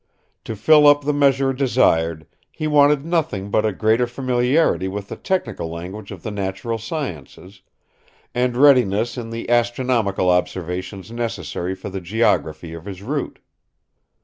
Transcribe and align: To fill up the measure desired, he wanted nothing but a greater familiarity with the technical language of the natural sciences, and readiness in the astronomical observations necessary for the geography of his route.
To 0.45 0.55
fill 0.55 0.87
up 0.87 1.03
the 1.03 1.13
measure 1.13 1.53
desired, 1.53 2.25
he 2.51 2.65
wanted 2.65 3.05
nothing 3.05 3.51
but 3.51 3.67
a 3.67 3.71
greater 3.71 4.07
familiarity 4.07 4.87
with 4.87 5.09
the 5.09 5.15
technical 5.15 5.69
language 5.69 6.09
of 6.09 6.23
the 6.23 6.31
natural 6.31 6.79
sciences, 6.79 7.61
and 8.33 8.57
readiness 8.57 9.15
in 9.15 9.29
the 9.29 9.47
astronomical 9.47 10.31
observations 10.31 11.11
necessary 11.11 11.75
for 11.75 11.91
the 11.91 12.01
geography 12.01 12.73
of 12.73 12.85
his 12.85 13.03
route. 13.03 13.37